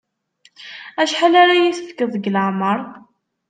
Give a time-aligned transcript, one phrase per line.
[1.01, 2.79] Acḥal ara yi-tefkeḍ deg leεmer?